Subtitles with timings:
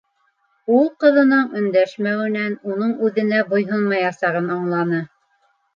[0.77, 5.09] Ул ҡыҙының өндәшмәүенән уның үҙенә буйһонмаясағын аңланы.